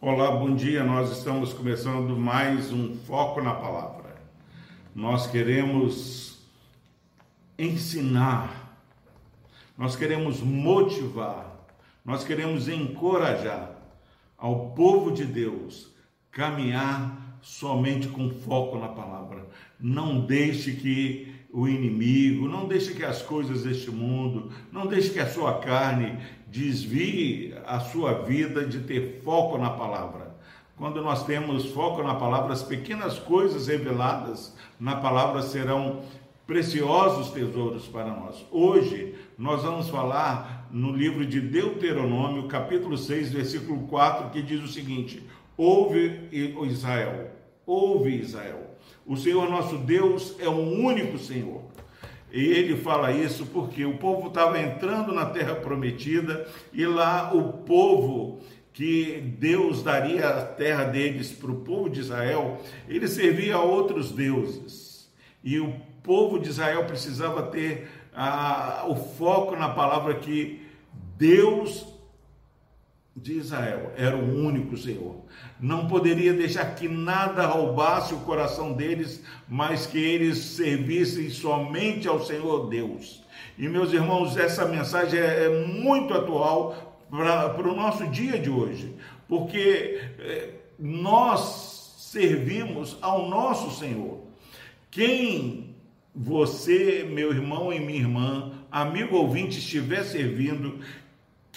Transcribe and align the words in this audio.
Olá, 0.00 0.30
bom 0.30 0.54
dia. 0.54 0.84
Nós 0.84 1.10
estamos 1.10 1.52
começando 1.54 2.16
mais 2.16 2.70
um 2.70 2.94
Foco 2.96 3.40
na 3.40 3.54
Palavra. 3.54 4.16
Nós 4.94 5.26
queremos 5.26 6.38
ensinar, 7.58 8.78
nós 9.76 9.96
queremos 9.96 10.40
motivar, 10.40 11.66
nós 12.04 12.24
queremos 12.24 12.68
encorajar 12.68 13.70
ao 14.36 14.70
povo 14.70 15.10
de 15.10 15.24
Deus 15.24 15.94
caminhar 16.30 17.27
somente 17.42 18.08
com 18.08 18.30
foco 18.30 18.78
na 18.78 18.88
palavra. 18.88 19.46
Não 19.80 20.20
deixe 20.20 20.72
que 20.72 21.34
o 21.52 21.66
inimigo, 21.66 22.48
não 22.48 22.66
deixe 22.66 22.94
que 22.94 23.04
as 23.04 23.22
coisas 23.22 23.62
deste 23.62 23.90
mundo, 23.90 24.50
não 24.70 24.86
deixe 24.86 25.10
que 25.10 25.20
a 25.20 25.28
sua 25.28 25.58
carne 25.58 26.18
desvie 26.46 27.54
a 27.66 27.80
sua 27.80 28.22
vida 28.22 28.66
de 28.66 28.80
ter 28.80 29.20
foco 29.24 29.58
na 29.58 29.70
palavra. 29.70 30.36
Quando 30.76 31.02
nós 31.02 31.26
temos 31.26 31.66
foco 31.72 32.02
na 32.02 32.14
palavra, 32.14 32.52
as 32.52 32.62
pequenas 32.62 33.18
coisas 33.18 33.66
reveladas 33.66 34.56
na 34.78 34.96
palavra 34.96 35.42
serão 35.42 36.02
preciosos 36.46 37.30
tesouros 37.30 37.86
para 37.88 38.06
nós. 38.06 38.46
Hoje 38.50 39.14
nós 39.36 39.62
vamos 39.62 39.88
falar 39.90 40.66
no 40.70 40.92
livro 40.92 41.26
de 41.26 41.40
Deuteronômio, 41.40 42.48
capítulo 42.48 42.96
6, 42.96 43.32
versículo 43.32 43.86
4, 43.88 44.30
que 44.30 44.40
diz 44.40 44.62
o 44.62 44.68
seguinte: 44.68 45.22
Ouve 45.58 46.28
Israel, 46.30 47.32
ouve 47.66 48.16
Israel. 48.16 48.76
O 49.04 49.16
Senhor 49.16 49.50
nosso 49.50 49.76
Deus 49.76 50.36
é 50.38 50.48
o 50.48 50.52
único 50.52 51.18
Senhor. 51.18 51.62
E 52.30 52.40
ele 52.40 52.76
fala 52.76 53.10
isso 53.10 53.44
porque 53.46 53.84
o 53.84 53.98
povo 53.98 54.28
estava 54.28 54.60
entrando 54.60 55.12
na 55.12 55.26
terra 55.26 55.56
prometida 55.56 56.46
e 56.72 56.86
lá 56.86 57.34
o 57.34 57.54
povo 57.64 58.38
que 58.72 59.34
Deus 59.36 59.82
daria 59.82 60.28
a 60.28 60.44
terra 60.44 60.84
deles 60.84 61.32
para 61.32 61.50
o 61.50 61.62
povo 61.62 61.90
de 61.90 61.98
Israel, 61.98 62.62
ele 62.88 63.08
servia 63.08 63.56
a 63.56 63.62
outros 63.62 64.12
deuses. 64.12 65.10
E 65.42 65.58
o 65.58 65.74
povo 66.04 66.38
de 66.38 66.50
Israel 66.50 66.84
precisava 66.84 67.42
ter 67.42 67.90
ah, 68.14 68.84
o 68.86 68.94
foco 68.94 69.56
na 69.56 69.70
palavra 69.70 70.14
que 70.14 70.62
Deus 71.16 71.97
de 73.22 73.34
Israel 73.34 73.92
era 73.96 74.16
o 74.16 74.44
único 74.44 74.76
Senhor. 74.76 75.16
Não 75.60 75.88
poderia 75.88 76.32
deixar 76.32 76.74
que 76.74 76.88
nada 76.88 77.46
roubasse 77.46 78.14
o 78.14 78.20
coração 78.20 78.72
deles, 78.72 79.22
mas 79.48 79.86
que 79.86 79.98
eles 79.98 80.38
servissem 80.38 81.28
somente 81.30 82.06
ao 82.06 82.24
Senhor 82.24 82.68
Deus. 82.68 83.22
E 83.58 83.68
meus 83.68 83.92
irmãos, 83.92 84.36
essa 84.36 84.66
mensagem 84.66 85.18
é, 85.18 85.44
é 85.44 85.66
muito 85.66 86.14
atual 86.14 87.00
para 87.10 87.68
o 87.68 87.74
nosso 87.74 88.06
dia 88.06 88.38
de 88.38 88.50
hoje, 88.50 88.94
porque 89.26 90.00
é, 90.18 90.50
nós 90.78 91.96
servimos 91.98 92.96
ao 93.00 93.28
nosso 93.28 93.78
Senhor. 93.78 94.20
Quem 94.90 95.74
você, 96.14 97.06
meu 97.08 97.32
irmão 97.32 97.72
e 97.72 97.78
minha 97.78 98.00
irmã, 98.00 98.52
amigo 98.70 99.16
ouvinte, 99.16 99.58
estiver 99.58 100.04
servindo, 100.04 100.78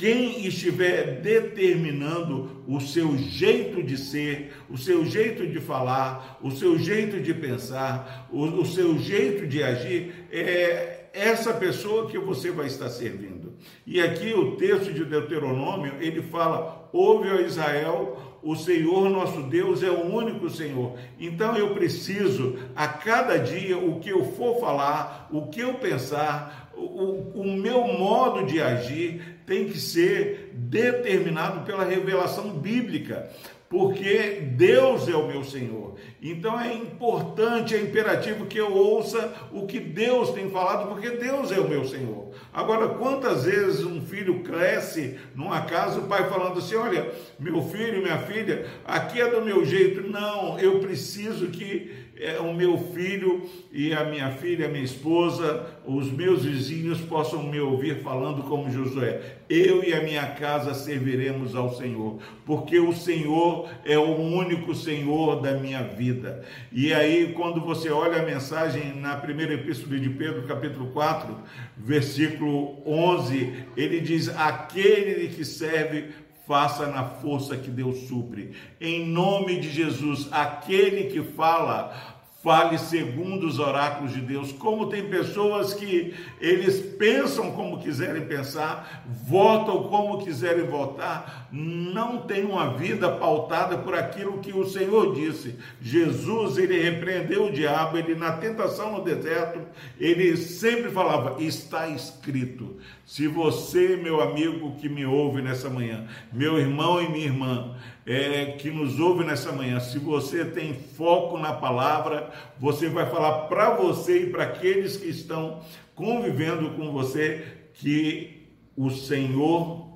quem 0.02 0.48
estiver 0.48 1.22
determinando 1.22 2.64
o 2.68 2.82
seu 2.82 3.16
jeito 3.16 3.84
de 3.84 3.96
ser, 3.96 4.52
o 4.68 4.76
seu 4.76 5.06
jeito 5.06 5.46
de 5.46 5.60
falar, 5.60 6.40
o 6.42 6.50
seu 6.50 6.76
jeito 6.80 7.22
de 7.22 7.32
pensar, 7.36 8.28
o, 8.32 8.46
o 8.46 8.66
seu 8.66 8.98
jeito 8.98 9.46
de 9.46 9.62
agir, 9.62 10.26
é 10.32 11.10
essa 11.14 11.54
pessoa 11.54 12.10
que 12.10 12.18
você 12.18 12.50
vai 12.50 12.66
estar 12.66 12.90
servindo. 12.90 13.54
E 13.86 14.02
aqui 14.02 14.34
o 14.34 14.56
texto 14.56 14.92
de 14.92 15.06
Deuteronômio, 15.06 15.94
ele 16.00 16.24
fala: 16.24 16.90
Ouve, 16.92 17.30
ó 17.30 17.40
Israel, 17.40 18.40
o 18.42 18.56
Senhor 18.56 19.08
nosso 19.08 19.44
Deus 19.44 19.84
é 19.84 19.92
o 19.92 20.12
único 20.12 20.50
Senhor. 20.50 20.98
Então 21.20 21.56
eu 21.56 21.76
preciso, 21.76 22.58
a 22.76 22.88
cada 22.88 23.38
dia, 23.38 23.78
o 23.78 24.00
que 24.00 24.10
eu 24.10 24.26
for 24.32 24.60
falar, 24.60 25.30
o 25.32 25.46
que 25.46 25.60
eu 25.60 25.76
pensar, 25.76 26.72
o, 26.76 27.42
o 27.42 27.58
meu 27.58 27.84
modo 27.88 28.48
de 28.48 28.60
agir 28.60 29.41
tem 29.52 29.68
que 29.68 29.78
ser 29.78 30.50
determinado 30.54 31.66
pela 31.66 31.84
revelação 31.84 32.52
bíblica 32.52 33.30
porque 33.72 34.42
Deus 34.58 35.08
é 35.08 35.16
o 35.16 35.30
meu 35.30 35.46
Senhor. 35.46 35.96
Então 36.22 36.60
é 36.60 36.74
importante, 36.74 37.74
é 37.74 37.80
imperativo 37.80 38.46
que 38.46 38.58
eu 38.58 38.74
ouça 38.74 39.34
o 39.50 39.66
que 39.66 39.80
Deus 39.80 40.32
tem 40.32 40.50
falado, 40.50 40.90
porque 40.90 41.12
Deus 41.12 41.54
é 41.54 41.60
o 41.60 41.70
meu 41.70 41.86
Senhor. 41.86 42.34
Agora, 42.54 42.90
quantas 42.90 43.46
vezes 43.46 43.86
um 43.86 44.02
filho 44.02 44.44
cresce 44.44 45.18
numa 45.34 45.62
casa, 45.62 46.02
o 46.02 46.08
pai 46.08 46.30
falando 46.30 46.60
assim: 46.60 46.76
Olha, 46.76 47.14
meu 47.40 47.62
filho, 47.64 48.04
minha 48.04 48.18
filha, 48.18 48.68
aqui 48.84 49.22
é 49.22 49.30
do 49.30 49.42
meu 49.42 49.64
jeito. 49.64 50.02
Não, 50.06 50.60
eu 50.60 50.80
preciso 50.80 51.48
que 51.48 52.11
é, 52.18 52.40
o 52.40 52.54
meu 52.54 52.78
filho 52.78 53.50
e 53.72 53.94
a 53.94 54.04
minha 54.04 54.30
filha, 54.32 54.68
a 54.68 54.70
minha 54.70 54.84
esposa, 54.84 55.66
os 55.86 56.12
meus 56.12 56.46
vizinhos 56.46 57.02
possam 57.02 57.44
me 57.44 57.60
ouvir 57.60 58.02
falando 58.04 58.44
como 58.44 58.70
Josué. 58.70 59.38
Eu 59.50 59.84
e 59.84 59.94
a 59.94 60.04
minha 60.04 60.28
casa 60.28 60.74
serviremos 60.74 61.56
ao 61.56 61.74
Senhor, 61.76 62.20
porque 62.46 62.80
o 62.80 62.94
Senhor 62.94 63.70
é 63.84 63.98
o 63.98 64.16
único 64.16 64.76
Senhor 64.76 65.42
da 65.42 65.54
minha 65.54 65.84
vida. 65.84 66.44
E 66.72 66.94
aí, 66.94 67.34
quando 67.34 67.60
você 67.60 67.90
olha 67.90 68.22
a 68.22 68.26
mensagem 68.26 68.96
na 68.96 69.16
primeira 69.16 69.54
epístola 69.56 70.00
de 70.00 70.10
Pedro, 70.10 70.44
capítulo 70.44 70.88
4, 70.92 71.36
versículo 71.76 72.78
11, 72.86 73.66
ele 73.76 74.00
diz: 74.00 74.30
Aquele 74.30 75.28
que 75.30 75.44
serve 75.44 76.10
faça 76.52 76.86
na 76.88 77.06
força 77.06 77.56
que 77.56 77.70
Deus 77.70 78.10
supre. 78.10 78.52
Em 78.82 79.08
nome 79.08 79.58
de 79.62 79.70
Jesus, 79.70 80.28
aquele 80.34 81.06
que 81.06 81.24
fala 81.24 81.96
fale 82.44 82.78
segundo 82.80 83.46
os 83.46 83.60
oráculos 83.60 84.14
de 84.14 84.22
Deus. 84.22 84.52
Como 84.52 84.88
tem 84.88 85.08
pessoas 85.08 85.74
que 85.76 86.16
eles 86.40 86.80
pensam 86.80 87.52
como 87.52 87.80
quiserem 87.80 88.26
pensar, 88.26 89.04
votam 89.06 89.84
como 89.84 90.24
quiserem 90.24 90.66
votar, 90.66 91.48
não 91.52 92.20
tem 92.22 92.44
uma 92.44 92.74
vida 92.76 93.10
pautada 93.12 93.78
por 93.78 93.94
aquilo 93.94 94.40
que 94.40 94.52
o 94.52 94.66
Senhor 94.66 95.14
disse. 95.14 95.56
Jesus, 95.80 96.58
ele 96.58 96.82
repreendeu 96.82 97.46
o 97.46 97.52
diabo, 97.52 97.98
ele 97.98 98.16
na 98.16 98.32
tentação 98.34 98.92
no 98.92 99.04
deserto, 99.04 99.60
ele 100.00 100.36
sempre 100.36 100.90
falava: 100.90 101.42
está 101.42 101.88
escrito. 101.90 102.78
Se 103.06 103.28
você, 103.28 103.96
meu 103.98 104.20
amigo 104.20 104.76
que 104.78 104.90
me 104.90 105.06
ouve 105.06 105.42
nessa 105.42 105.70
manhã, 105.70 106.08
meu 106.32 106.58
irmão 106.58 107.02
e 107.02 107.10
minha 107.10 107.26
irmã, 107.26 107.76
é, 108.06 108.54
que 108.58 108.70
nos 108.72 109.00
ouve 109.00 109.24
nessa 109.24 109.52
manhã, 109.52 109.80
se 109.80 110.00
você 110.00 110.44
tem 110.46 110.74
foco 110.74 111.38
na 111.38 111.54
palavra, 111.54 112.32
você 112.60 112.90
vai 112.90 113.10
falar 113.10 113.48
para 113.48 113.76
você 113.76 114.24
e 114.24 114.30
para 114.30 114.44
aqueles 114.44 114.98
que 114.98 115.08
estão 115.08 115.62
convivendo 115.96 116.72
com 116.72 116.92
você 116.92 117.46
que 117.76 118.48
o 118.76 118.90
Senhor 118.90 119.88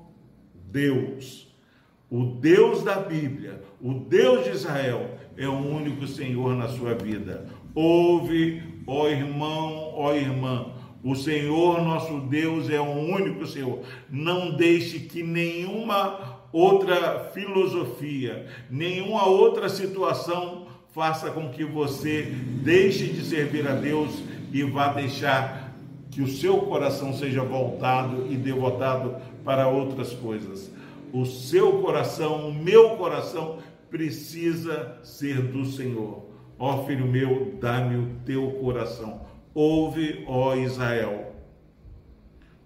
Deus, 0.54 1.52
o 2.10 2.24
Deus 2.24 2.82
da 2.82 2.96
Bíblia, 2.96 3.62
o 3.80 3.94
Deus 3.94 4.44
de 4.44 4.50
Israel, 4.50 5.18
é 5.36 5.48
o 5.48 5.52
único 5.52 6.06
Senhor 6.06 6.54
na 6.54 6.68
sua 6.68 6.94
vida. 6.94 7.46
Ouve, 7.74 8.62
ó 8.86 9.08
irmão, 9.08 9.92
ó 9.94 10.14
irmã, 10.14 10.72
o 11.06 11.14
Senhor 11.14 11.80
nosso 11.82 12.18
Deus 12.22 12.68
é 12.68 12.80
o 12.80 12.90
único 12.90 13.46
Senhor. 13.46 13.78
Não 14.10 14.56
deixe 14.56 14.98
que 14.98 15.22
nenhuma 15.22 16.40
outra 16.52 17.30
filosofia, 17.32 18.46
nenhuma 18.68 19.24
outra 19.24 19.68
situação 19.68 20.66
faça 20.92 21.30
com 21.30 21.48
que 21.50 21.64
você 21.64 22.22
deixe 22.64 23.06
de 23.06 23.24
servir 23.24 23.68
a 23.68 23.74
Deus 23.74 24.20
e 24.52 24.64
vá 24.64 24.88
deixar 24.88 25.72
que 26.10 26.22
o 26.22 26.26
seu 26.26 26.58
coração 26.62 27.12
seja 27.12 27.40
voltado 27.40 28.26
e 28.28 28.34
devotado 28.34 29.14
para 29.44 29.68
outras 29.68 30.12
coisas. 30.12 30.72
O 31.12 31.24
seu 31.24 31.82
coração, 31.82 32.48
o 32.48 32.52
meu 32.52 32.96
coração 32.96 33.58
precisa 33.88 34.98
ser 35.04 35.40
do 35.40 35.64
Senhor. 35.66 36.26
Ó 36.58 36.84
filho 36.84 37.06
meu, 37.06 37.54
dá-me 37.60 37.96
o 37.96 38.10
teu 38.24 38.50
coração. 38.52 39.35
Ouve, 39.58 40.22
ó 40.26 40.54
Israel. 40.54 41.34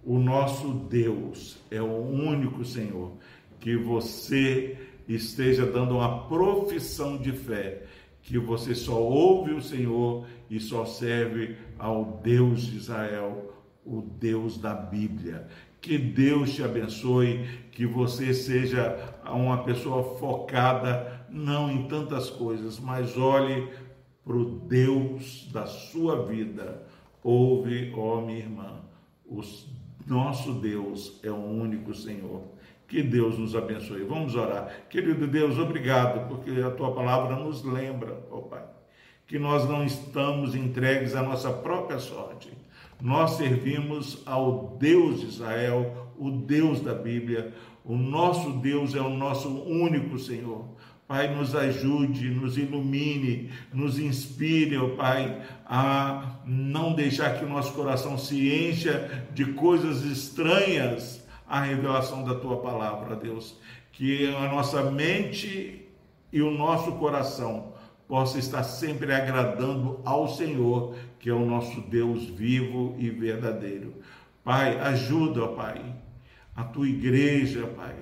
O 0.05 0.19
nosso 0.19 0.73
Deus 0.91 1.57
é 1.71 1.81
o 1.81 1.87
único 1.87 2.65
Senhor 2.65 3.13
que 3.61 3.77
você 3.77 4.77
esteja 5.07 5.65
dando 5.65 5.95
uma 5.95 6.27
profissão 6.27 7.17
de 7.17 7.31
fé, 7.31 7.85
que 8.21 8.41
você 8.41 8.75
só 8.75 9.01
ouve 9.01 9.53
o 9.53 9.63
Senhor 9.63 10.27
e 10.51 10.59
só 10.59 10.85
serve 10.85 11.57
ao 11.79 12.21
Deus 12.25 12.63
de 12.63 12.79
Israel, 12.79 13.55
o 13.87 14.03
Deus 14.03 14.59
da 14.59 14.75
Bíblia. 14.75 15.47
Que 15.81 15.97
Deus 15.97 16.57
te 16.57 16.65
abençoe, 16.65 17.47
que 17.71 17.87
você 17.87 18.35
seja 18.35 19.15
uma 19.27 19.63
pessoa 19.63 20.19
focada 20.19 21.25
não 21.31 21.71
em 21.71 21.87
tantas 21.87 22.29
coisas, 22.29 22.81
mas 22.81 23.17
olhe 23.17 23.69
para 24.25 24.37
o 24.37 24.45
Deus 24.45 25.49
da 25.53 25.67
sua 25.67 26.27
vida. 26.27 26.87
Ouve, 27.23 27.93
ó 27.97 28.21
minha 28.21 28.39
irmã, 28.39 28.81
os 29.27 29.69
nosso 30.07 30.55
Deus 30.55 31.21
é 31.23 31.31
o 31.31 31.37
único 31.37 31.95
Senhor. 31.95 32.43
Que 32.89 33.03
Deus 33.03 33.39
nos 33.39 33.55
abençoe. 33.55 34.03
Vamos 34.03 34.35
orar. 34.35 34.69
Querido 34.91 35.27
Deus, 35.29 35.57
obrigado, 35.57 36.29
porque 36.29 36.51
a 36.61 36.71
tua 36.71 36.93
palavra 36.93 37.37
nos 37.37 37.63
lembra, 37.63 38.19
ó 38.31 38.39
Pai, 38.39 38.65
que 39.29 39.39
nós 39.39 39.69
não 39.69 39.85
estamos 39.85 40.57
entregues 40.57 41.15
à 41.15 41.23
nossa 41.23 41.53
própria 41.53 42.01
sorte. 42.01 42.51
Nós 43.01 43.33
servimos 43.33 44.23
ao 44.27 44.77
Deus 44.81 45.21
de 45.21 45.27
Israel, 45.27 46.11
o 46.19 46.31
Deus 46.31 46.81
da 46.81 46.93
Bíblia. 46.93 47.55
O 47.85 47.97
nosso 47.97 48.51
Deus 48.55 48.95
é 48.97 49.01
o 49.01 49.11
nosso 49.11 49.49
único 49.63 50.19
Senhor. 50.19 50.65
Pai, 51.11 51.27
nos 51.35 51.57
ajude, 51.57 52.31
nos 52.31 52.57
ilumine, 52.57 53.51
nos 53.75 53.99
inspire, 53.99 54.77
ó 54.77 54.91
Pai, 54.91 55.43
a 55.67 56.37
não 56.47 56.93
deixar 56.93 57.37
que 57.37 57.45
o 57.45 57.49
nosso 57.49 57.73
coração 57.73 58.17
se 58.17 58.49
encha 58.49 59.27
de 59.35 59.47
coisas 59.47 60.05
estranhas 60.05 61.21
a 61.49 61.63
revelação 61.63 62.23
da 62.23 62.37
tua 62.37 62.59
palavra, 62.59 63.17
Deus. 63.17 63.59
Que 63.91 64.33
a 64.37 64.53
nossa 64.53 64.89
mente 64.89 65.85
e 66.33 66.41
o 66.43 66.53
nosso 66.53 66.93
coração 66.93 67.73
possa 68.07 68.39
estar 68.39 68.63
sempre 68.63 69.13
agradando 69.13 69.99
ao 70.05 70.29
Senhor, 70.29 70.95
que 71.19 71.29
é 71.29 71.35
o 71.35 71.45
nosso 71.45 71.81
Deus 71.81 72.25
vivo 72.27 72.95
e 73.01 73.11
verdadeiro. 73.11 73.95
Pai, 74.45 74.79
ajuda, 74.79 75.49
Pai, 75.49 75.83
a 76.55 76.63
tua 76.63 76.89
igreja, 76.89 77.67
Pai, 77.67 77.97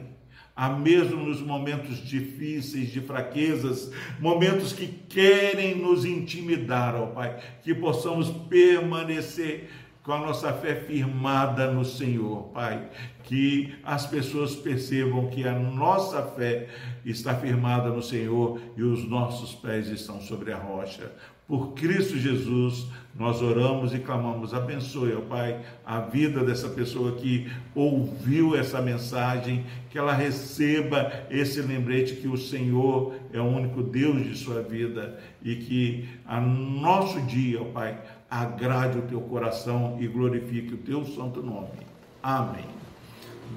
a 0.58 0.68
mesmo 0.68 1.22
nos 1.22 1.40
momentos 1.40 2.04
difíceis, 2.04 2.90
de 2.90 3.00
fraquezas, 3.00 3.92
momentos 4.18 4.72
que 4.72 4.88
querem 4.88 5.76
nos 5.76 6.04
intimidar, 6.04 6.96
ó 6.96 7.06
Pai, 7.06 7.38
que 7.62 7.72
possamos 7.72 8.28
permanecer 8.48 9.70
com 10.02 10.10
a 10.10 10.18
nossa 10.18 10.52
fé 10.52 10.74
firmada 10.74 11.70
no 11.70 11.84
Senhor, 11.84 12.48
Pai. 12.48 12.90
Que 13.22 13.72
as 13.84 14.04
pessoas 14.06 14.56
percebam 14.56 15.28
que 15.28 15.46
a 15.46 15.56
nossa 15.56 16.22
fé 16.22 16.66
está 17.04 17.36
firmada 17.36 17.90
no 17.90 18.02
Senhor 18.02 18.60
e 18.76 18.82
os 18.82 19.08
nossos 19.08 19.54
pés 19.54 19.86
estão 19.86 20.20
sobre 20.20 20.52
a 20.52 20.56
rocha. 20.56 21.12
Por 21.48 21.72
Cristo 21.72 22.18
Jesus, 22.18 22.86
nós 23.18 23.40
oramos 23.40 23.94
e 23.94 23.98
clamamos. 23.98 24.52
Abençoe, 24.52 25.14
ó 25.14 25.22
Pai, 25.22 25.60
a 25.84 25.98
vida 25.98 26.44
dessa 26.44 26.68
pessoa 26.68 27.12
que 27.12 27.50
ouviu 27.74 28.54
essa 28.54 28.82
mensagem, 28.82 29.64
que 29.88 29.96
ela 29.96 30.12
receba 30.12 31.10
esse 31.30 31.62
lembrete 31.62 32.16
que 32.16 32.28
o 32.28 32.36
Senhor 32.36 33.14
é 33.32 33.40
o 33.40 33.44
único 33.44 33.82
Deus 33.82 34.24
de 34.24 34.36
sua 34.36 34.60
vida 34.60 35.18
e 35.42 35.56
que 35.56 36.06
a 36.26 36.38
nosso 36.38 37.18
dia, 37.22 37.62
ó 37.62 37.64
Pai, 37.64 37.98
agrade 38.30 38.98
o 38.98 39.02
teu 39.02 39.22
coração 39.22 39.96
e 39.98 40.06
glorifique 40.06 40.74
o 40.74 40.78
teu 40.78 41.02
santo 41.06 41.42
nome. 41.42 41.88
Amém. 42.22 42.66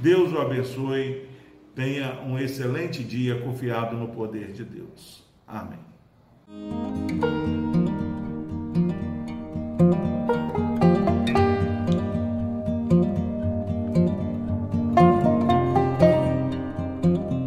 Deus 0.02 0.32
o 0.32 0.40
abençoe. 0.40 1.30
Tenha 1.76 2.22
um 2.22 2.40
excelente 2.40 3.04
dia 3.04 3.42
confiado 3.42 3.98
no 3.98 4.08
poder 4.08 4.54
de 4.54 4.64
Deus. 4.64 5.24
Amém. 5.46 5.80